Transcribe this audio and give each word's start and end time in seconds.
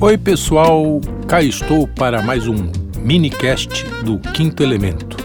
Oi, 0.00 0.16
pessoal, 0.16 1.00
cá 1.26 1.42
estou 1.42 1.88
para 1.88 2.22
mais 2.22 2.46
um 2.46 2.70
minicast 3.00 3.84
do 4.04 4.16
Quinto 4.32 4.62
Elemento. 4.62 5.16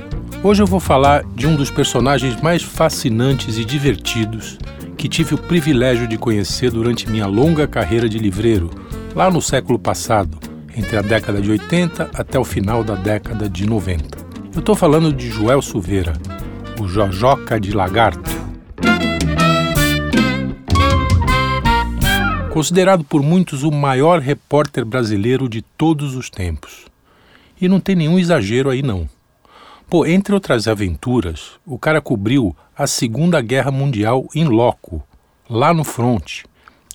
Hoje 0.41 0.63
eu 0.63 0.65
vou 0.65 0.79
falar 0.79 1.23
de 1.35 1.45
um 1.45 1.55
dos 1.55 1.69
personagens 1.69 2.41
mais 2.41 2.63
fascinantes 2.63 3.59
e 3.59 3.63
divertidos 3.63 4.57
que 4.97 5.07
tive 5.07 5.35
o 5.35 5.37
privilégio 5.37 6.07
de 6.07 6.17
conhecer 6.17 6.71
durante 6.71 7.07
minha 7.07 7.27
longa 7.27 7.67
carreira 7.67 8.09
de 8.09 8.17
livreiro, 8.17 8.71
lá 9.15 9.29
no 9.29 9.43
século 9.43 9.77
passado, 9.77 10.39
entre 10.75 10.97
a 10.97 11.03
década 11.03 11.39
de 11.39 11.51
80 11.51 12.09
até 12.11 12.39
o 12.39 12.43
final 12.43 12.83
da 12.83 12.95
década 12.95 13.47
de 13.47 13.67
90. 13.67 14.17
Eu 14.55 14.59
estou 14.59 14.75
falando 14.75 15.13
de 15.13 15.29
Joel 15.29 15.61
Silveira, 15.61 16.13
o 16.81 16.87
Jojoca 16.87 17.59
de 17.59 17.73
Lagarto. 17.73 18.32
Considerado 22.53 23.03
por 23.03 23.23
muitos 23.23 23.63
o 23.63 23.71
maior 23.71 24.19
repórter 24.19 24.85
brasileiro 24.85 25.49
de 25.49 25.63
todos 25.63 26.13
os 26.15 26.29
tempos. 26.29 26.85
E 27.59 27.67
não 27.67 27.79
tem 27.79 27.95
nenhum 27.95 28.19
exagero 28.19 28.69
aí 28.69 28.83
não. 28.83 29.09
Pô, 29.89 30.05
entre 30.05 30.35
outras 30.35 30.67
aventuras, 30.67 31.53
o 31.65 31.79
cara 31.79 31.99
cobriu 31.99 32.55
a 32.77 32.85
Segunda 32.85 33.41
Guerra 33.41 33.71
Mundial 33.71 34.27
em 34.35 34.43
loco, 34.43 35.01
lá 35.49 35.73
no 35.73 35.83
fronte, 35.83 36.45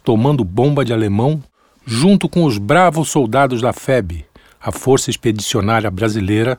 tomando 0.05 0.45
bomba 0.45 0.85
de 0.85 0.93
alemão 0.93 1.43
junto 1.85 2.29
com 2.29 2.45
os 2.45 2.57
bravos 2.57 3.09
soldados 3.09 3.61
da 3.61 3.73
FEB, 3.73 4.25
a 4.61 4.71
Força 4.71 5.11
Expedicionária 5.11 5.91
Brasileira, 5.91 6.57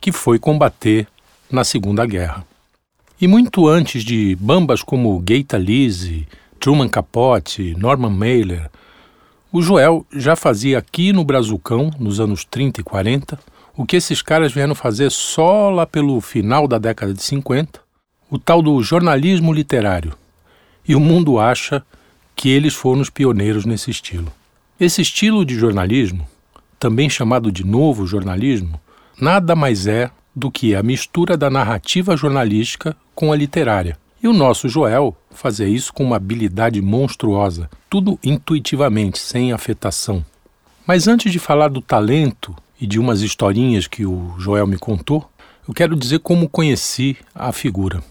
que 0.00 0.10
foi 0.10 0.38
combater 0.38 1.06
na 1.50 1.64
Segunda 1.64 2.06
Guerra. 2.06 2.46
E 3.20 3.28
muito 3.28 3.68
antes 3.68 4.02
de 4.02 4.34
bambas 4.36 4.82
como 4.82 5.22
Geita 5.28 5.58
Lise, 5.58 6.26
Truman 6.58 6.88
Capote, 6.88 7.74
Norman 7.78 8.10
Mailer. 8.10 8.70
O 9.50 9.62
Joel 9.62 10.04
já 10.12 10.36
fazia 10.36 10.78
aqui 10.78 11.12
no 11.12 11.24
Brazucão, 11.24 11.90
nos 11.98 12.20
anos 12.20 12.44
30 12.44 12.80
e 12.80 12.84
40, 12.84 13.38
o 13.76 13.86
que 13.86 13.96
esses 13.96 14.20
caras 14.20 14.52
vieram 14.52 14.74
fazer 14.74 15.10
só 15.10 15.70
lá 15.70 15.86
pelo 15.86 16.20
final 16.20 16.66
da 16.66 16.78
década 16.78 17.14
de 17.14 17.22
50, 17.22 17.80
o 18.30 18.38
tal 18.38 18.60
do 18.60 18.82
jornalismo 18.82 19.52
literário. 19.52 20.12
E 20.86 20.94
o 20.94 21.00
mundo 21.00 21.38
acha 21.38 21.82
que 22.34 22.50
eles 22.50 22.74
foram 22.74 23.00
os 23.00 23.10
pioneiros 23.10 23.64
nesse 23.64 23.90
estilo. 23.90 24.32
Esse 24.78 25.02
estilo 25.02 25.44
de 25.44 25.54
jornalismo, 25.54 26.26
também 26.78 27.08
chamado 27.08 27.50
de 27.50 27.64
novo 27.64 28.06
jornalismo, 28.06 28.80
nada 29.20 29.54
mais 29.56 29.86
é 29.86 30.10
do 30.34 30.50
que 30.50 30.74
a 30.74 30.82
mistura 30.82 31.36
da 31.36 31.50
narrativa 31.50 32.16
jornalística 32.16 32.96
com 33.14 33.32
a 33.32 33.36
literária. 33.36 33.98
E 34.20 34.26
o 34.26 34.32
nosso 34.32 34.68
Joel 34.68 35.16
fazia 35.30 35.68
isso 35.68 35.92
com 35.92 36.02
uma 36.02 36.16
habilidade 36.16 36.82
monstruosa, 36.82 37.70
tudo 37.88 38.18
intuitivamente, 38.22 39.18
sem 39.18 39.52
afetação. 39.52 40.24
Mas 40.84 41.06
antes 41.06 41.30
de 41.30 41.38
falar 41.38 41.68
do 41.68 41.80
talento 41.80 42.56
e 42.80 42.86
de 42.86 42.98
umas 42.98 43.20
historinhas 43.20 43.86
que 43.86 44.04
o 44.04 44.34
Joel 44.38 44.66
me 44.66 44.76
contou, 44.76 45.30
eu 45.68 45.72
quero 45.72 45.94
dizer 45.94 46.18
como 46.18 46.48
conheci 46.48 47.16
a 47.32 47.52
figura. 47.52 48.02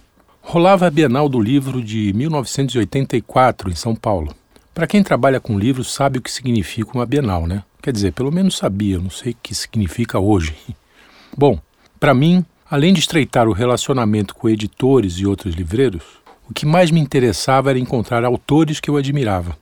Rolava 0.42 0.88
a 0.88 0.90
Bienal 0.92 1.28
do 1.28 1.42
Livro 1.42 1.84
de 1.84 2.14
1984 2.14 3.70
em 3.70 3.76
São 3.76 3.94
Paulo. 3.94 4.34
Para 4.74 4.88
quem 4.88 5.04
trabalha 5.04 5.42
com 5.42 5.60
livros 5.60 5.94
sabe 5.94 6.20
o 6.20 6.22
que 6.22 6.32
significa 6.32 6.92
uma 6.94 7.06
Bienal, 7.06 7.46
né? 7.46 7.64
Quer 7.82 7.92
dizer, 7.92 8.14
pelo 8.14 8.32
menos 8.32 8.56
sabia, 8.56 8.98
não 8.98 9.10
sei 9.10 9.34
o 9.34 9.38
que 9.44 9.54
significa 9.54 10.20
hoje. 10.20 10.56
Bom, 11.36 11.60
para 12.00 12.14
mim, 12.14 12.46
além 12.70 12.94
de 12.94 13.00
estreitar 13.00 13.48
o 13.48 13.54
relacionamento 13.54 14.36
com 14.36 14.50
editores 14.50 15.16
e 15.16 15.26
outros 15.26 15.56
livreiros, 15.56 16.04
o 16.50 16.54
que 16.54 16.66
mais 16.66 16.92
me 16.92 17.00
interessava 17.00 17.70
era 17.70 17.80
encontrar 17.80 18.24
autores 18.24 18.80
que 18.80 18.90
eu 18.90 18.98
admirava. 18.98 19.58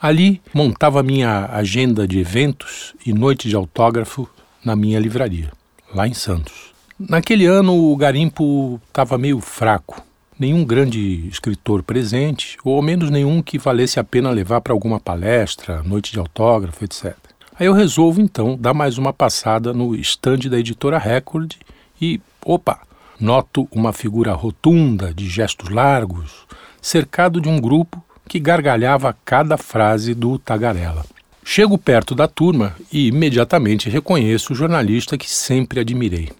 Ali 0.00 0.42
montava 0.52 1.02
minha 1.02 1.46
agenda 1.46 2.06
de 2.06 2.18
eventos 2.18 2.94
e 3.04 3.12
noite 3.12 3.48
de 3.48 3.56
autógrafo 3.56 4.28
na 4.64 4.76
minha 4.76 5.00
livraria, 5.00 5.50
lá 5.94 6.06
em 6.06 6.12
Santos. 6.12 6.74
Naquele 6.98 7.46
ano 7.46 7.74
o 7.74 7.96
garimpo 7.96 8.80
estava 8.88 9.18
meio 9.18 9.40
fraco. 9.40 10.02
Nenhum 10.38 10.64
grande 10.64 11.26
escritor 11.28 11.82
presente, 11.82 12.58
ou 12.62 12.76
ao 12.76 12.82
menos 12.82 13.08
nenhum 13.08 13.40
que 13.40 13.58
valesse 13.58 13.98
a 13.98 14.04
pena 14.04 14.30
levar 14.30 14.60
para 14.60 14.74
alguma 14.74 15.00
palestra, 15.00 15.82
noite 15.82 16.12
de 16.12 16.18
autógrafo, 16.18 16.84
etc. 16.84 17.14
Aí 17.58 17.66
eu 17.66 17.72
resolvo 17.72 18.20
então 18.20 18.54
dar 18.54 18.74
mais 18.74 18.98
uma 18.98 19.14
passada 19.14 19.72
no 19.72 19.94
estande 19.94 20.50
da 20.50 20.58
editora 20.58 20.98
Record 20.98 21.54
e, 22.00 22.20
opa, 22.46 22.80
Noto 23.18 23.66
uma 23.72 23.94
figura 23.94 24.32
rotunda, 24.34 25.12
de 25.12 25.26
gestos 25.28 25.70
largos, 25.70 26.46
cercado 26.82 27.40
de 27.40 27.48
um 27.48 27.58
grupo 27.58 28.02
que 28.28 28.38
gargalhava 28.38 29.16
cada 29.24 29.56
frase 29.56 30.14
do 30.14 30.38
tagarela. 30.38 31.04
Chego 31.42 31.78
perto 31.78 32.14
da 32.14 32.28
turma 32.28 32.76
e 32.92 33.06
imediatamente 33.06 33.88
reconheço 33.88 34.52
o 34.52 34.56
jornalista 34.56 35.16
que 35.16 35.30
sempre 35.30 35.80
admirei. 35.80 36.30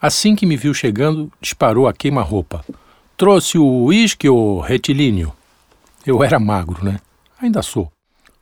Assim 0.00 0.34
que 0.34 0.44
me 0.44 0.56
viu 0.56 0.74
chegando, 0.74 1.30
disparou 1.40 1.86
a 1.86 1.92
queima-roupa. 1.92 2.64
Trouxe 3.16 3.56
o 3.56 3.84
uísque 3.84 4.28
ou 4.28 4.60
retilíneo? 4.60 5.32
Eu 6.04 6.24
era 6.24 6.40
magro, 6.40 6.84
né? 6.84 6.98
Ainda 7.40 7.62
sou. 7.62 7.90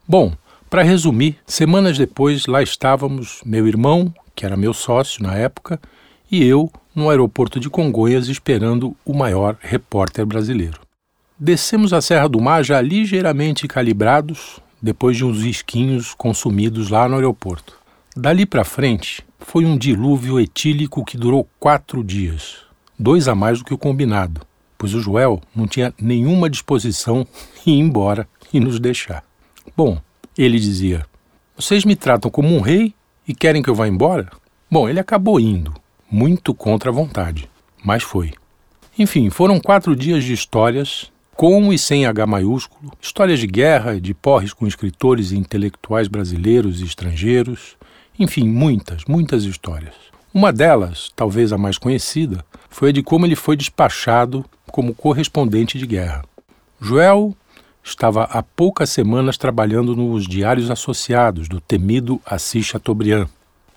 Bom, 0.08 0.32
para 0.70 0.82
resumir, 0.82 1.36
semanas 1.46 1.98
depois 1.98 2.46
lá 2.46 2.62
estávamos, 2.62 3.40
meu 3.44 3.68
irmão, 3.68 4.12
que 4.34 4.46
era 4.46 4.56
meu 4.56 4.72
sócio 4.72 5.22
na 5.22 5.34
época, 5.34 5.78
e 6.30 6.42
eu 6.42 6.72
no 6.94 7.10
aeroporto 7.10 7.58
de 7.58 7.70
Congonhas 7.70 8.28
esperando 8.28 8.96
o 9.04 9.14
maior 9.14 9.56
repórter 9.60 10.26
brasileiro. 10.26 10.80
Descemos 11.38 11.92
a 11.92 12.00
Serra 12.00 12.28
do 12.28 12.40
Mar 12.40 12.62
já 12.62 12.80
ligeiramente 12.80 13.66
calibrados, 13.66 14.60
depois 14.80 15.16
de 15.16 15.24
uns 15.24 15.42
esquinhos 15.44 16.14
consumidos 16.14 16.88
lá 16.88 17.08
no 17.08 17.16
aeroporto. 17.16 17.76
Dali 18.16 18.44
para 18.44 18.64
frente, 18.64 19.24
foi 19.40 19.64
um 19.64 19.76
dilúvio 19.76 20.38
etílico 20.38 21.04
que 21.04 21.16
durou 21.16 21.48
quatro 21.58 22.04
dias, 22.04 22.58
dois 22.98 23.26
a 23.26 23.34
mais 23.34 23.58
do 23.58 23.64
que 23.64 23.74
o 23.74 23.78
combinado, 23.78 24.42
pois 24.76 24.94
o 24.94 25.00
Joel 25.00 25.40
não 25.54 25.66
tinha 25.66 25.94
nenhuma 26.00 26.50
disposição 26.50 27.26
em 27.66 27.78
ir 27.78 27.80
embora 27.80 28.28
e 28.52 28.60
nos 28.60 28.78
deixar. 28.78 29.24
Bom, 29.76 30.00
ele 30.36 30.58
dizia: 30.58 31.06
Vocês 31.56 31.84
me 31.84 31.96
tratam 31.96 32.30
como 32.30 32.54
um 32.54 32.60
rei 32.60 32.94
e 33.26 33.34
querem 33.34 33.62
que 33.62 33.70
eu 33.70 33.74
vá 33.74 33.88
embora? 33.88 34.30
Bom, 34.70 34.88
ele 34.88 35.00
acabou 35.00 35.40
indo, 35.40 35.74
muito 36.12 36.52
contra 36.52 36.90
a 36.90 36.92
vontade, 36.92 37.48
mas 37.82 38.02
foi. 38.02 38.34
Enfim, 38.98 39.30
foram 39.30 39.58
quatro 39.58 39.96
dias 39.96 40.22
de 40.22 40.34
histórias, 40.34 41.10
com 41.34 41.72
e 41.72 41.78
sem 41.78 42.04
H 42.04 42.26
maiúsculo, 42.26 42.92
histórias 43.00 43.40
de 43.40 43.46
guerra, 43.46 43.98
de 43.98 44.12
porres 44.12 44.52
com 44.52 44.66
escritores 44.66 45.32
e 45.32 45.38
intelectuais 45.38 46.08
brasileiros 46.08 46.82
e 46.82 46.84
estrangeiros, 46.84 47.78
enfim, 48.18 48.46
muitas, 48.46 49.06
muitas 49.06 49.44
histórias. 49.44 49.94
Uma 50.34 50.52
delas, 50.52 51.10
talvez 51.16 51.50
a 51.50 51.56
mais 51.56 51.78
conhecida, 51.78 52.44
foi 52.68 52.90
a 52.90 52.92
de 52.92 53.02
como 53.02 53.24
ele 53.24 53.34
foi 53.34 53.56
despachado 53.56 54.44
como 54.70 54.94
correspondente 54.94 55.78
de 55.78 55.86
guerra. 55.86 56.24
Joel 56.78 57.34
estava 57.82 58.24
há 58.24 58.42
poucas 58.42 58.90
semanas 58.90 59.38
trabalhando 59.38 59.96
nos 59.96 60.28
Diários 60.28 60.70
Associados 60.70 61.48
do 61.48 61.58
temido 61.58 62.20
Assis 62.26 62.66
Chateaubriand, 62.66 63.28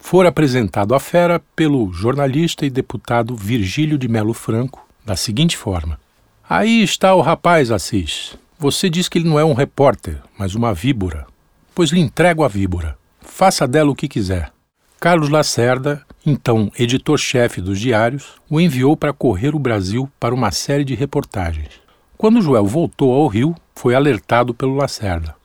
for 0.05 0.27
apresentado 0.27 0.93
à 0.93 0.99
fera 0.99 1.41
pelo 1.55 1.91
jornalista 1.91 2.63
e 2.63 2.69
deputado 2.69 3.35
Virgílio 3.35 3.97
de 3.97 4.07
Melo 4.07 4.35
Franco 4.35 4.88
da 5.03 5.16
seguinte 5.16 5.57
forma: 5.57 5.99
Aí 6.47 6.83
está 6.83 7.16
o 7.16 7.21
rapaz, 7.21 7.71
Assis. 7.71 8.38
Você 8.59 8.88
diz 8.88 9.09
que 9.09 9.17
ele 9.17 9.27
não 9.27 9.39
é 9.39 9.44
um 9.44 9.53
repórter, 9.53 10.21
mas 10.38 10.53
uma 10.53 10.75
víbora. 10.75 11.25
Pois 11.73 11.89
lhe 11.89 11.99
entrego 11.99 12.44
a 12.44 12.47
víbora. 12.47 12.95
Faça 13.19 13.67
dela 13.67 13.89
o 13.89 13.95
que 13.95 14.07
quiser. 14.07 14.51
Carlos 14.99 15.29
Lacerda, 15.29 16.03
então 16.23 16.71
editor-chefe 16.77 17.59
dos 17.59 17.79
diários, 17.79 18.33
o 18.47 18.61
enviou 18.61 18.95
para 18.95 19.11
correr 19.11 19.55
o 19.55 19.59
Brasil 19.59 20.07
para 20.19 20.35
uma 20.35 20.51
série 20.51 20.83
de 20.83 20.94
reportagens. 20.94 21.81
Quando 22.15 22.44
Joel 22.44 22.67
voltou 22.67 23.11
ao 23.11 23.25
Rio, 23.25 23.55
foi 23.73 23.95
alertado 23.95 24.53
pelo 24.53 24.75
Lacerda: 24.75 25.35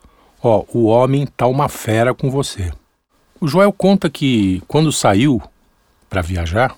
Ó, 0.43 0.65
oh, 0.69 0.79
o 0.79 0.85
homem 0.85 1.27
tá 1.27 1.47
uma 1.47 1.69
fera 1.71 2.13
com 2.13 2.31
você. 2.31 2.71
O 3.41 3.49
Joel 3.49 3.73
conta 3.73 4.11
que, 4.11 4.63
quando 4.69 4.93
saiu 4.93 5.41
para 6.11 6.21
viajar, 6.21 6.77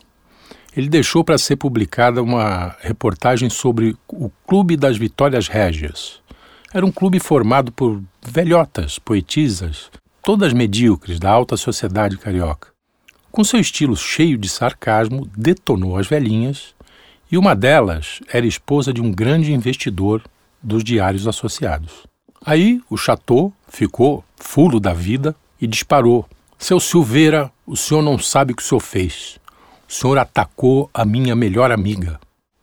ele 0.77 0.89
deixou 0.89 1.25
para 1.25 1.37
ser 1.37 1.57
publicada 1.57 2.23
uma 2.23 2.77
reportagem 2.81 3.51
sobre 3.51 3.97
o 4.07 4.31
Clube 4.47 4.77
das 4.77 4.97
Vitórias 4.97 5.49
Régias. 5.49 6.21
Era 6.73 6.87
um 6.87 6.93
clube 6.93 7.19
formado 7.19 7.73
por 7.73 8.01
velhotas, 8.25 8.97
poetisas, 8.97 9.91
todas 10.23 10.53
medíocres 10.53 11.19
da 11.19 11.29
alta 11.29 11.57
sociedade 11.57 12.17
carioca. 12.17 12.69
Com 13.33 13.43
seu 13.43 13.59
estilo 13.59 13.97
cheio 13.97 14.39
de 14.39 14.49
sarcasmo, 14.49 15.29
detonou 15.37 15.97
as 15.97 16.07
velhinhas 16.07 16.77
e 17.31 17.37
uma 17.37 17.57
delas 17.57 18.21
era 18.33 18.47
esposa 18.47 18.93
de 18.93 19.03
um 19.03 19.11
grande 19.11 19.53
investidor 19.53 20.23
dos 20.63 20.85
diários 20.85 21.27
associados. 21.27 22.05
Aí 22.47 22.81
o 22.89 22.97
Chateau 22.97 23.53
ficou 23.69 24.25
fulo 24.37 24.79
da 24.79 24.93
vida 24.93 25.35
e 25.61 25.67
disparou 25.67 26.25
seu 26.63 26.79
Silveira, 26.79 27.51
o 27.67 27.77
senhor 27.77 28.03
não 28.03 28.17
sabe 28.17 28.53
o 28.53 28.57
que 28.57 28.63
o 28.63 28.65
senhor 28.65 28.79
fez. 28.79 29.37
O 29.89 29.93
senhor 29.93 30.17
atacou 30.17 30.89
a 30.95 31.05
minha 31.05 31.35
melhor 31.35 31.73
amiga. 31.73 32.21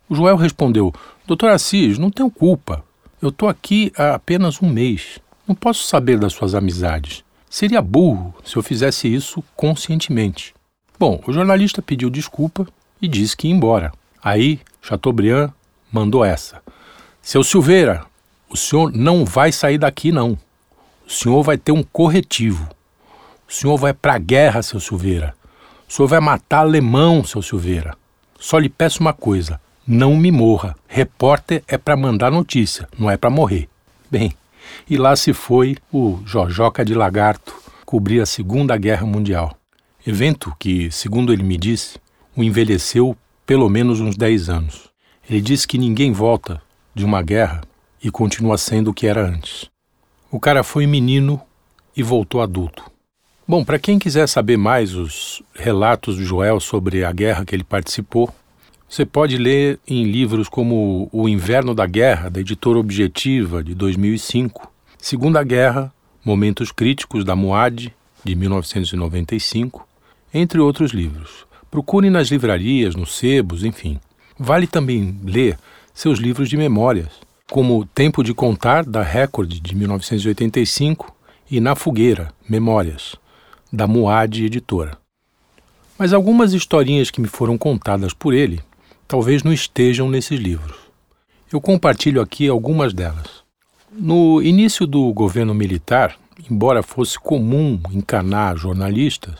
O 0.07 0.15
Joel 0.15 0.37
respondeu: 0.37 0.93
Doutor 1.27 1.49
Assis, 1.49 1.97
não 1.97 2.09
tenho 2.09 2.31
culpa. 2.31 2.81
Eu 3.21 3.27
estou 3.27 3.49
aqui 3.49 3.91
há 3.97 4.15
apenas 4.15 4.61
um 4.61 4.69
mês. 4.69 5.19
Não 5.45 5.53
posso 5.53 5.85
saber 5.85 6.17
das 6.17 6.31
suas 6.31 6.55
amizades. 6.55 7.25
Seria 7.49 7.81
burro 7.81 8.33
se 8.45 8.55
eu 8.55 8.63
fizesse 8.63 9.13
isso 9.13 9.43
conscientemente. 9.53 10.53
Bom, 10.97 11.21
o 11.27 11.33
jornalista 11.33 11.81
pediu 11.81 12.09
desculpa 12.09 12.65
e 13.01 13.07
disse 13.07 13.35
que 13.35 13.49
ia 13.49 13.53
embora. 13.53 13.91
Aí, 14.23 14.61
Chateaubriand 14.81 15.51
mandou 15.91 16.23
essa: 16.23 16.63
Seu 17.21 17.43
Silveira, 17.43 18.05
o 18.49 18.55
senhor 18.55 18.93
não 18.93 19.25
vai 19.25 19.51
sair 19.51 19.77
daqui, 19.77 20.09
não. 20.09 20.39
O 21.05 21.11
senhor 21.11 21.43
vai 21.43 21.57
ter 21.57 21.73
um 21.73 21.83
corretivo. 21.83 22.69
O 23.49 23.53
senhor 23.53 23.77
vai 23.77 23.93
para 23.93 24.13
a 24.13 24.19
guerra, 24.19 24.61
seu 24.61 24.79
Silveira. 24.79 25.33
O 25.87 25.91
senhor 25.91 26.07
vai 26.07 26.19
matar 26.19 26.59
alemão, 26.59 27.23
seu 27.23 27.41
Silveira. 27.41 27.97
Só 28.39 28.59
lhe 28.59 28.69
peço 28.69 29.01
uma 29.01 29.11
coisa: 29.11 29.59
não 29.87 30.15
me 30.15 30.31
morra. 30.31 30.75
Repórter 30.87 31.63
é 31.67 31.75
para 31.75 31.97
mandar 31.97 32.29
notícia, 32.29 32.87
não 32.95 33.09
é 33.09 33.17
para 33.17 33.31
morrer. 33.31 33.67
Bem, 34.11 34.33
e 34.87 34.97
lá 34.97 35.15
se 35.15 35.33
foi 35.33 35.77
o 35.91 36.19
Jojoca 36.25 36.85
de 36.85 36.93
Lagarto 36.93 37.55
cobrir 37.85 38.21
a 38.21 38.25
Segunda 38.27 38.77
Guerra 38.77 39.07
Mundial. 39.07 39.57
Evento 40.05 40.55
que, 40.59 40.91
segundo 40.91 41.33
ele 41.33 41.41
me 41.41 41.57
disse, 41.57 41.97
o 42.35 42.43
envelheceu 42.43 43.17
pelo 43.47 43.67
menos 43.67 43.99
uns 43.99 44.15
10 44.15 44.47
anos. 44.49 44.89
Ele 45.27 45.41
disse 45.41 45.67
que 45.67 45.79
ninguém 45.79 46.11
volta 46.11 46.61
de 46.93 47.03
uma 47.03 47.23
guerra 47.23 47.61
e 48.01 48.11
continua 48.11 48.59
sendo 48.59 48.91
o 48.91 48.93
que 48.93 49.07
era 49.07 49.27
antes. 49.27 49.67
O 50.29 50.39
cara 50.39 50.63
foi 50.63 50.85
menino 50.85 51.41
e 51.97 52.03
voltou 52.03 52.43
adulto. 52.43 52.98
Bom, 53.49 53.65
para 53.65 53.79
quem 53.79 53.97
quiser 53.97 54.27
saber 54.27 54.57
mais 54.57 54.93
os 54.93 55.41
relatos 55.55 56.17
do 56.17 56.23
Joel 56.23 56.59
sobre 56.59 57.03
a 57.03 57.11
guerra 57.11 57.43
que 57.43 57.55
ele 57.55 57.63
participou, 57.63 58.29
você 58.87 59.07
pode 59.07 59.39
ler 59.39 59.79
em 59.87 60.03
livros 60.03 60.47
como 60.47 61.09
O 61.11 61.27
Inverno 61.27 61.73
da 61.73 61.87
Guerra, 61.87 62.29
da 62.29 62.39
editora 62.39 62.77
Objetiva, 62.77 63.63
de 63.63 63.73
2005, 63.73 64.71
Segunda 64.99 65.43
Guerra, 65.43 65.91
Momentos 66.23 66.71
Críticos 66.71 67.25
da 67.25 67.35
Moad, 67.35 67.91
de 68.23 68.35
1995, 68.35 69.83
entre 70.31 70.59
outros 70.59 70.91
livros. 70.91 71.47
Procure 71.71 72.11
nas 72.11 72.27
livrarias, 72.27 72.93
nos 72.93 73.17
sebos, 73.17 73.63
enfim. 73.63 73.99
Vale 74.37 74.67
também 74.67 75.19
ler 75.23 75.57
seus 75.91 76.19
livros 76.19 76.49
de 76.49 76.55
memórias, 76.55 77.09
como 77.49 77.83
Tempo 77.95 78.23
de 78.23 78.31
Contar, 78.31 78.85
da 78.85 79.01
Record, 79.01 79.49
de 79.49 79.75
1985, 79.75 81.11
e 81.49 81.59
Na 81.59 81.73
Fogueira, 81.73 82.31
Memórias, 82.47 83.17
da 83.71 83.87
Moad 83.87 84.45
Editora. 84.45 84.97
Mas 85.97 86.13
algumas 86.13 86.53
historinhas 86.53 87.11
que 87.11 87.21
me 87.21 87.27
foram 87.27 87.57
contadas 87.57 88.13
por 88.13 88.33
ele 88.33 88.61
talvez 89.07 89.41
não 89.41 89.51
estejam 89.51 90.07
nesses 90.07 90.39
livros. 90.39 90.77
Eu 91.51 91.59
compartilho 91.59 92.21
aqui 92.21 92.47
algumas 92.47 92.93
delas. 92.93 93.43
No 93.91 94.39
início 94.39 94.85
do 94.85 95.11
governo 95.11 95.53
militar, 95.53 96.15
embora 96.49 96.83
fosse 96.83 97.17
comum 97.17 97.81
encanar 97.91 98.55
jornalistas, 98.55 99.39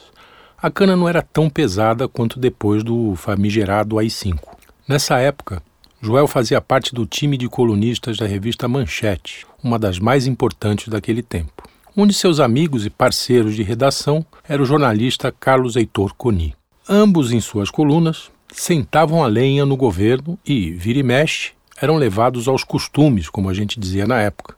a 0.58 0.72
cana 0.72 0.96
não 0.96 1.08
era 1.08 1.22
tão 1.22 1.50
pesada 1.50 2.08
quanto 2.08 2.40
depois 2.40 2.84
do 2.84 3.16
famigerado 3.16 4.00
AI-5. 4.00 4.40
Nessa 4.88 5.20
época, 5.20 5.62
Joel 6.02 6.28
fazia 6.28 6.60
parte 6.60 6.96
do 6.96 7.06
time 7.06 7.38
de 7.38 7.48
colunistas 7.48 8.18
da 8.18 8.26
revista 8.26 8.68
Manchete, 8.68 9.46
uma 9.64 9.78
das 9.78 10.00
mais 10.00 10.26
importantes 10.26 10.88
daquele 10.88 11.22
tempo. 11.22 11.70
Um 12.00 12.08
de 12.08 12.14
seus 12.14 12.40
amigos 12.40 12.86
e 12.86 12.90
parceiros 12.90 13.58
de 13.58 13.62
redação 13.62 14.26
era 14.48 14.64
o 14.64 14.66
jornalista 14.66 15.34
Carlos 15.38 15.76
Heitor 15.76 16.16
Coni. 16.16 16.56
Ambos, 16.88 17.34
em 17.34 17.42
suas 17.42 17.70
colunas, 17.70 18.32
sentavam 18.54 19.22
a 19.22 19.28
lenha 19.28 19.66
no 19.66 19.76
governo 19.76 20.40
e, 20.46 20.72
vira 20.72 21.00
e 21.00 21.04
mexe, 21.04 21.52
eram 21.76 21.98
levados 21.98 22.48
aos 22.48 22.64
costumes, 22.64 23.28
como 23.28 23.50
a 23.50 23.54
gente 23.54 23.78
dizia 23.78 24.08
na 24.08 24.22
época, 24.22 24.56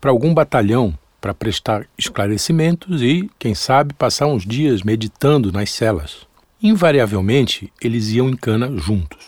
para 0.00 0.12
algum 0.12 0.32
batalhão 0.32 0.96
para 1.20 1.34
prestar 1.34 1.84
esclarecimentos 1.98 3.02
e, 3.02 3.28
quem 3.40 3.56
sabe, 3.56 3.92
passar 3.92 4.28
uns 4.28 4.46
dias 4.46 4.84
meditando 4.84 5.50
nas 5.50 5.70
celas. 5.70 6.28
Invariavelmente, 6.62 7.72
eles 7.82 8.10
iam 8.10 8.30
em 8.30 8.36
cana 8.36 8.70
juntos. 8.78 9.18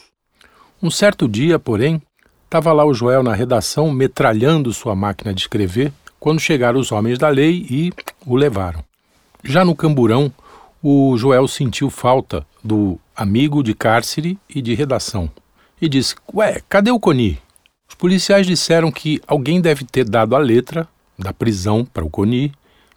Um 0.81 0.89
certo 0.89 1.27
dia, 1.27 1.59
porém, 1.59 2.01
estava 2.45 2.73
lá 2.73 2.85
o 2.85 2.95
Joel 2.95 3.25
na 3.25 3.35
redação 3.35 3.91
metralhando 3.91 4.73
sua 4.73 4.95
máquina 4.95 5.35
de 5.35 5.41
escrever 5.41 5.93
quando 6.19 6.41
chegaram 6.41 6.81
os 6.81 6.93
homens 6.93 7.19
da 7.19 7.29
lei 7.29 7.67
e 7.71 7.93
o 8.25 8.37
levaram. 8.37 8.85
Já 9.45 9.65
no 9.65 9.75
camburão, 9.75 10.33
o 10.83 11.17
Joel 11.17 11.49
sentiu 11.49 11.91
falta 11.91 12.47
do 12.63 12.99
amigo 13.17 13.63
de 13.63 13.75
cárcere 13.75 14.39
e 14.49 14.61
de 14.61 14.75
redação 14.75 15.31
e 15.81 15.89
disse: 15.89 16.15
Ué, 16.35 16.61
cadê 16.69 16.91
o 16.91 17.01
Coni? 17.01 17.39
Os 17.89 17.95
policiais 17.95 18.47
disseram 18.47 18.91
que 18.91 19.21
alguém 19.27 19.61
deve 19.61 19.85
ter 19.85 20.05
dado 20.05 20.35
a 20.35 20.39
letra 20.39 20.89
da 21.19 21.33
prisão 21.33 21.85
para 21.85 22.05
o 22.05 22.11
Coni, 22.11 22.53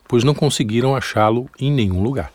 pois 0.08 0.24
não 0.24 0.34
conseguiram 0.34 0.96
achá-lo 0.96 1.50
em 1.60 1.72
nenhum 1.72 2.02
lugar. 2.02 2.32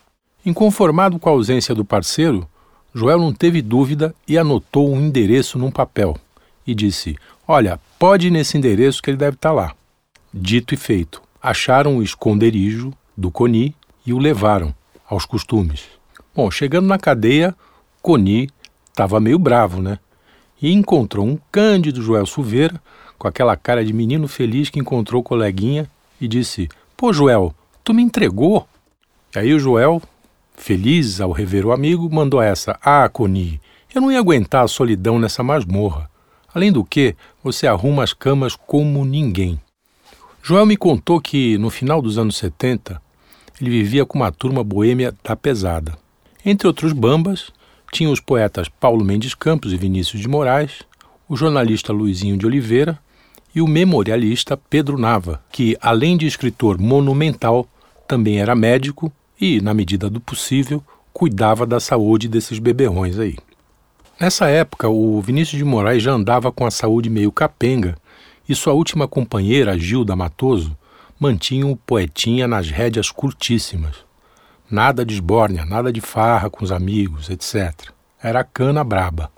Inconformado 0.46 1.18
com 1.18 1.28
a 1.28 1.32
ausência 1.32 1.74
do 1.74 1.84
parceiro, 1.84 2.48
Joel 2.94 3.18
não 3.18 3.32
teve 3.32 3.60
dúvida 3.60 4.14
e 4.28 4.38
anotou 4.38 4.92
um 4.92 5.00
endereço 5.00 5.58
num 5.58 5.70
papel 5.70 6.16
e 6.66 6.74
disse: 6.74 7.16
Olha, 7.46 7.80
pode 7.98 8.28
ir 8.28 8.30
nesse 8.30 8.56
endereço 8.56 9.02
que 9.02 9.10
ele 9.10 9.16
deve 9.16 9.36
estar 9.36 9.50
tá 9.50 9.54
lá. 9.54 9.74
Dito 10.36 10.74
e 10.74 10.76
feito, 10.76 11.22
acharam 11.40 11.98
o 11.98 12.02
esconderijo 12.02 12.92
do 13.16 13.30
Coni 13.30 13.72
e 14.04 14.12
o 14.12 14.18
levaram 14.18 14.74
aos 15.08 15.24
costumes. 15.24 15.84
Bom, 16.34 16.50
chegando 16.50 16.88
na 16.88 16.98
cadeia, 16.98 17.54
Coni 18.02 18.50
estava 18.88 19.20
meio 19.20 19.38
bravo, 19.38 19.80
né? 19.80 19.96
E 20.60 20.72
encontrou 20.72 21.24
um 21.24 21.38
cândido 21.52 22.02
Joel 22.02 22.26
Silveira, 22.26 22.82
com 23.16 23.28
aquela 23.28 23.56
cara 23.56 23.84
de 23.84 23.92
menino 23.92 24.26
feliz 24.26 24.68
que 24.68 24.80
encontrou 24.80 25.20
o 25.20 25.24
coleguinha, 25.24 25.88
e 26.20 26.26
disse: 26.26 26.68
Pô, 26.96 27.12
Joel, 27.12 27.54
tu 27.84 27.94
me 27.94 28.02
entregou? 28.02 28.66
E 29.36 29.38
aí 29.38 29.54
o 29.54 29.60
Joel, 29.60 30.02
feliz 30.56 31.20
ao 31.20 31.30
rever 31.30 31.64
o 31.64 31.70
amigo, 31.70 32.12
mandou 32.12 32.42
essa: 32.42 32.76
Ah, 32.82 33.08
Coni, 33.08 33.60
eu 33.94 34.00
não 34.00 34.10
ia 34.10 34.18
aguentar 34.18 34.64
a 34.64 34.68
solidão 34.68 35.16
nessa 35.16 35.44
masmorra. 35.44 36.10
Além 36.52 36.72
do 36.72 36.84
que, 36.84 37.14
você 37.40 37.68
arruma 37.68 38.02
as 38.02 38.12
camas 38.12 38.56
como 38.56 39.04
ninguém. 39.04 39.60
Joel 40.46 40.66
me 40.66 40.76
contou 40.76 41.22
que, 41.22 41.56
no 41.56 41.70
final 41.70 42.02
dos 42.02 42.18
anos 42.18 42.36
70, 42.36 43.00
ele 43.58 43.70
vivia 43.70 44.04
com 44.04 44.18
uma 44.18 44.30
turma 44.30 44.62
boêmia 44.62 45.14
da 45.24 45.34
pesada. 45.34 45.96
Entre 46.44 46.66
outros 46.66 46.92
bambas, 46.92 47.50
tinha 47.90 48.10
os 48.10 48.20
poetas 48.20 48.68
Paulo 48.68 49.02
Mendes 49.02 49.34
Campos 49.34 49.72
e 49.72 49.78
Vinícius 49.78 50.20
de 50.20 50.28
Moraes, 50.28 50.82
o 51.26 51.34
jornalista 51.34 51.94
Luizinho 51.94 52.36
de 52.36 52.44
Oliveira 52.44 52.98
e 53.54 53.62
o 53.62 53.66
memorialista 53.66 54.54
Pedro 54.54 54.98
Nava, 54.98 55.42
que, 55.50 55.78
além 55.80 56.14
de 56.14 56.26
escritor 56.26 56.78
monumental, 56.78 57.66
também 58.06 58.38
era 58.38 58.54
médico 58.54 59.10
e, 59.40 59.62
na 59.62 59.72
medida 59.72 60.10
do 60.10 60.20
possível, 60.20 60.84
cuidava 61.10 61.64
da 61.64 61.80
saúde 61.80 62.28
desses 62.28 62.58
beberrões 62.58 63.18
aí. 63.18 63.38
Nessa 64.20 64.46
época, 64.48 64.90
o 64.90 65.22
Vinícius 65.22 65.56
de 65.56 65.64
Moraes 65.64 66.02
já 66.02 66.12
andava 66.12 66.52
com 66.52 66.66
a 66.66 66.70
saúde 66.70 67.08
meio 67.08 67.32
capenga 67.32 67.96
e 68.48 68.54
sua 68.54 68.72
última 68.72 69.08
companheira, 69.08 69.78
Gilda 69.78 70.14
Matoso, 70.14 70.76
mantinha 71.18 71.66
o 71.66 71.76
poetinha 71.76 72.46
nas 72.46 72.68
rédeas 72.68 73.10
curtíssimas. 73.10 73.96
Nada 74.70 75.04
de 75.04 75.14
esbórnia, 75.14 75.64
nada 75.64 75.92
de 75.92 76.00
farra 76.00 76.50
com 76.50 76.64
os 76.64 76.72
amigos, 76.72 77.30
etc. 77.30 77.90
Era 78.22 78.42
cana 78.42 78.82
braba. 78.82 79.30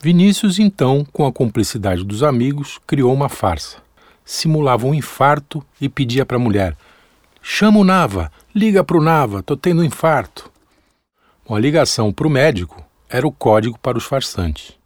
Vinícius, 0.00 0.58
então, 0.58 1.04
com 1.12 1.26
a 1.26 1.32
cumplicidade 1.32 2.04
dos 2.04 2.22
amigos, 2.22 2.78
criou 2.86 3.12
uma 3.12 3.28
farsa. 3.28 3.78
Simulava 4.24 4.86
um 4.86 4.94
infarto 4.94 5.64
e 5.80 5.88
pedia 5.88 6.24
para 6.24 6.36
a 6.36 6.40
mulher: 6.40 6.76
Chama 7.42 7.80
o 7.80 7.84
Nava, 7.84 8.30
liga 8.54 8.84
para 8.84 8.96
o 8.96 9.02
Nava, 9.02 9.42
tô 9.42 9.56
tendo 9.56 9.80
um 9.80 9.84
infarto. 9.84 10.50
Bom, 11.48 11.56
a 11.56 11.58
ligação 11.58 12.12
para 12.12 12.26
o 12.26 12.30
médico 12.30 12.84
era 13.08 13.26
o 13.26 13.32
código 13.32 13.78
para 13.78 13.96
os 13.96 14.04
farsantes. 14.04 14.76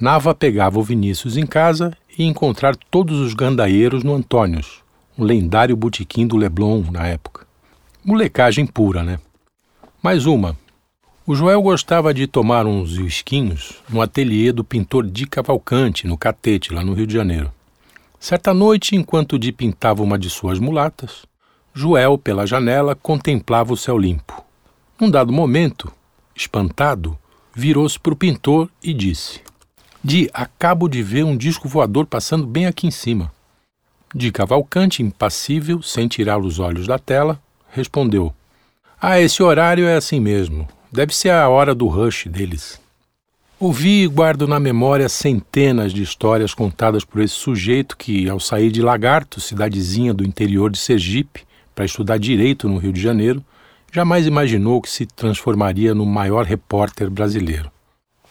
Nava 0.00 0.34
pegava 0.34 0.78
o 0.78 0.82
Vinícius 0.82 1.36
em 1.36 1.44
casa 1.44 1.96
e 2.18 2.24
encontrar 2.24 2.76
todos 2.76 3.18
os 3.20 3.34
gandaieiros 3.34 4.02
no 4.02 4.14
Antônios, 4.14 4.82
um 5.18 5.24
lendário 5.24 5.76
botequim 5.76 6.26
do 6.26 6.36
Leblon 6.36 6.84
na 6.90 7.06
época. 7.06 7.46
Molecagem 8.04 8.66
pura, 8.66 9.02
né? 9.02 9.18
Mais 10.02 10.26
uma. 10.26 10.56
O 11.26 11.34
Joel 11.34 11.62
gostava 11.62 12.12
de 12.12 12.26
tomar 12.26 12.66
uns 12.66 12.98
esquinhos 12.98 13.82
no 13.88 14.02
ateliê 14.02 14.52
do 14.52 14.62
pintor 14.62 15.06
Di 15.06 15.26
Cavalcante, 15.26 16.06
no 16.06 16.18
Catete, 16.18 16.74
lá 16.74 16.84
no 16.84 16.92
Rio 16.92 17.06
de 17.06 17.14
Janeiro. 17.14 17.50
Certa 18.20 18.52
noite, 18.52 18.94
enquanto 18.94 19.38
Di 19.38 19.50
pintava 19.50 20.02
uma 20.02 20.18
de 20.18 20.28
suas 20.28 20.58
mulatas, 20.58 21.24
Joel, 21.72 22.18
pela 22.18 22.46
janela, 22.46 22.94
contemplava 22.94 23.72
o 23.72 23.76
céu 23.76 23.96
limpo. 23.96 24.44
Num 25.00 25.10
dado 25.10 25.32
momento, 25.32 25.90
espantado, 26.36 27.18
virou-se 27.54 27.98
para 27.98 28.12
o 28.12 28.16
pintor 28.16 28.70
e 28.82 28.92
disse: 28.92 29.40
de 30.04 30.30
acabo 30.34 30.86
de 30.86 31.02
ver 31.02 31.24
um 31.24 31.34
disco 31.34 31.66
voador 31.66 32.04
passando 32.04 32.46
bem 32.46 32.66
aqui 32.66 32.86
em 32.86 32.90
cima. 32.90 33.32
De 34.14 34.30
Cavalcante, 34.30 35.02
impassível, 35.02 35.80
sem 35.80 36.06
tirar 36.06 36.38
os 36.38 36.58
olhos 36.58 36.86
da 36.86 36.98
tela, 36.98 37.40
respondeu: 37.70 38.32
Ah, 39.00 39.18
esse 39.18 39.42
horário 39.42 39.86
é 39.86 39.96
assim 39.96 40.20
mesmo. 40.20 40.68
Deve 40.92 41.16
ser 41.16 41.30
a 41.30 41.48
hora 41.48 41.74
do 41.74 41.86
rush 41.86 42.26
deles. 42.26 42.78
Ouvi 43.58 44.02
e 44.02 44.06
guardo 44.06 44.46
na 44.46 44.60
memória 44.60 45.08
centenas 45.08 45.92
de 45.92 46.02
histórias 46.02 46.52
contadas 46.52 47.02
por 47.04 47.22
esse 47.22 47.34
sujeito 47.34 47.96
que, 47.96 48.28
ao 48.28 48.38
sair 48.38 48.70
de 48.70 48.82
Lagarto, 48.82 49.40
cidadezinha 49.40 50.12
do 50.12 50.24
interior 50.24 50.70
de 50.70 50.78
Sergipe, 50.78 51.44
para 51.74 51.86
estudar 51.86 52.18
direito 52.18 52.68
no 52.68 52.76
Rio 52.76 52.92
de 52.92 53.00
Janeiro, 53.00 53.42
jamais 53.90 54.26
imaginou 54.26 54.82
que 54.82 54.90
se 54.90 55.06
transformaria 55.06 55.94
no 55.94 56.04
maior 56.04 56.44
repórter 56.44 57.08
brasileiro. 57.08 57.72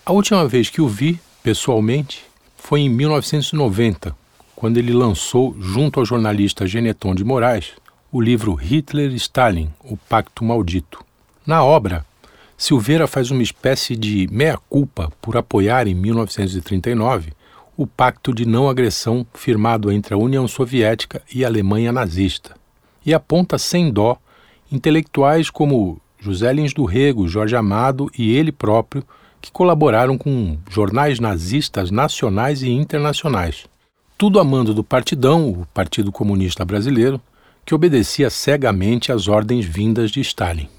A 0.05 0.11
última 0.11 0.47
vez 0.47 0.69
que 0.69 0.81
o 0.81 0.87
vi, 0.87 1.19
pessoalmente, 1.43 2.23
foi 2.55 2.79
em 2.79 2.89
1990, 2.89 4.15
quando 4.55 4.77
ele 4.77 4.93
lançou, 4.93 5.55
junto 5.59 5.99
ao 5.99 6.05
jornalista 6.05 6.65
Geneton 6.65 7.13
de 7.13 7.25
Moraes, 7.25 7.73
o 8.09 8.21
livro 8.21 8.53
Hitler 8.53 9.11
e 9.11 9.17
Stalin, 9.17 9.69
O 9.83 9.97
Pacto 9.97 10.45
Maldito. 10.45 11.03
Na 11.45 11.63
obra, 11.63 12.05
Silveira 12.57 13.07
faz 13.07 13.29
uma 13.29 13.43
espécie 13.43 13.95
de 13.95 14.27
meia-culpa 14.31 15.11
por 15.21 15.35
apoiar, 15.35 15.85
em 15.85 15.93
1939, 15.93 17.33
o 17.75 17.85
pacto 17.85 18.33
de 18.33 18.45
não 18.45 18.69
agressão 18.69 19.25
firmado 19.33 19.91
entre 19.91 20.13
a 20.13 20.17
União 20.17 20.47
Soviética 20.47 21.21
e 21.33 21.43
a 21.43 21.47
Alemanha 21.47 21.91
nazista, 21.91 22.55
e 23.05 23.13
aponta 23.13 23.57
sem 23.57 23.91
dó 23.91 24.17
intelectuais 24.71 25.49
como 25.49 25.99
José 26.19 26.53
Lins 26.53 26.73
do 26.73 26.85
Rego, 26.85 27.27
Jorge 27.27 27.55
Amado 27.55 28.09
e 28.17 28.33
ele 28.33 28.51
próprio, 28.51 29.03
que 29.43 29.51
colaboraram 29.51 30.17
com 30.17 30.57
jornais 30.71 31.19
nazistas 31.19 31.91
nacionais 31.91 32.61
e 32.61 32.69
internacionais. 32.69 33.65
Tudo 34.17 34.39
a 34.39 34.43
mando 34.43 34.73
do 34.73 34.85
Partidão, 34.85 35.49
o 35.49 35.67
Partido 35.73 36.13
Comunista 36.13 36.63
Brasileiro, 36.63 37.19
que 37.65 37.75
obedecia 37.75 38.29
cegamente 38.29 39.11
às 39.11 39.27
ordens 39.27 39.65
vindas 39.65 40.11
de 40.11 40.21
Stalin. 40.21 40.69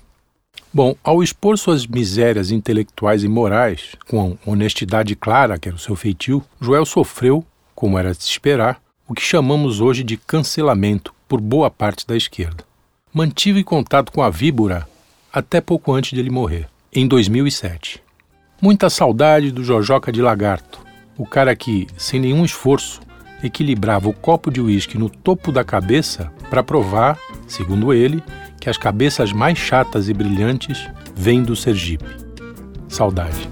Bom, 0.73 0.97
ao 1.04 1.23
expor 1.23 1.59
suas 1.59 1.87
misérias 1.87 2.50
intelectuais 2.50 3.23
e 3.23 3.28
morais, 3.28 3.94
com 4.09 4.38
honestidade 4.47 5.14
clara, 5.14 5.59
que 5.59 5.68
era 5.68 5.76
o 5.76 5.78
seu 5.78 5.94
feitio, 5.94 6.42
Joel 6.59 6.87
sofreu, 6.87 7.44
como 7.75 7.99
era 7.99 8.12
de 8.12 8.25
se 8.25 8.30
esperar, 8.30 8.80
o 9.06 9.12
que 9.12 9.21
chamamos 9.21 9.83
hoje 9.83 10.02
de 10.02 10.16
cancelamento 10.16 11.12
por 11.28 11.38
boa 11.38 11.71
parte 11.71 12.06
da 12.06 12.16
esquerda. 12.16 12.64
Mantive 13.12 13.62
contato 13.62 14.11
com 14.11 14.23
a 14.23 14.30
víbora 14.30 14.88
até 15.30 15.61
pouco 15.61 15.92
antes 15.92 16.12
de 16.12 16.21
ele 16.21 16.30
morrer, 16.30 16.66
em 16.90 17.06
2007. 17.06 18.03
Muita 18.64 18.88
saudade 18.88 19.50
do 19.50 19.62
Jojoca 19.62 20.11
de 20.11 20.23
Lagarto, 20.23 20.78
o 21.18 21.26
cara 21.26 21.54
que, 21.54 21.87
sem 21.99 22.18
nenhum 22.18 22.47
esforço, 22.47 23.02
equilibrava 23.42 24.09
o 24.09 24.12
copo 24.14 24.50
de 24.50 24.59
uísque 24.59 24.97
no 24.97 25.11
topo 25.11 25.52
da 25.52 25.62
cabeça 25.62 26.33
para 26.49 26.62
provar, 26.62 27.18
segundo 27.47 27.92
ele, 27.92 28.23
que 28.59 28.71
as 28.71 28.78
cabeças 28.78 29.35
mais 29.35 29.59
chatas 29.59 30.09
e 30.09 30.14
brilhantes 30.14 30.88
vêm 31.14 31.42
do 31.42 31.54
Sergipe. 31.54 32.06
Saudade. 32.88 33.50